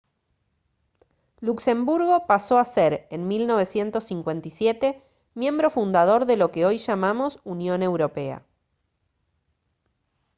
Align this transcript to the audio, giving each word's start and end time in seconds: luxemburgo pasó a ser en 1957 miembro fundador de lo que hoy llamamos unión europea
luxemburgo 1.41 2.25
pasó 2.25 2.57
a 2.57 2.65
ser 2.65 3.05
en 3.11 3.27
1957 3.27 5.03
miembro 5.35 5.69
fundador 5.69 6.25
de 6.25 6.37
lo 6.37 6.51
que 6.51 6.65
hoy 6.65 6.79
llamamos 6.79 7.37
unión 7.43 7.83
europea 7.83 8.43